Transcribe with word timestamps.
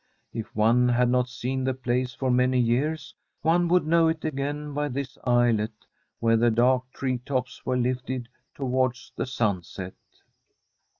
If 0.33 0.55
one 0.55 0.89
had 0.89 1.09
not 1.09 1.29
seen 1.29 1.63
the 1.63 1.75
place 1.75 2.17
(ur 2.23 2.31
umny 2.31 2.59
years» 2.65 3.13
one 3.43 3.67
would 3.67 3.85
know 3.85 4.07
it 4.07 4.25
again 4.25 4.73
by 4.73 4.87
this 4.87 5.15
i^let* 5.27 5.69
where 6.19 6.37
the 6.37 6.49
dark 6.49 6.91
tree 6.91 7.19
tops 7.23 7.67
were 7.67 7.77
lifted 7.77 8.27
towards 8.55 9.13
the 9.15 9.25
»unset. 9.25 9.93